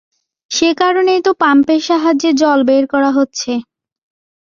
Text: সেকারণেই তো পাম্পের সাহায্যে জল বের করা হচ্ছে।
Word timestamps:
সেকারণেই 0.51 1.21
তো 1.25 1.31
পাম্পের 1.41 1.81
সাহায্যে 1.87 2.29
জল 2.41 2.59
বের 2.69 2.83
করা 2.93 3.09
হচ্ছে। 3.17 3.51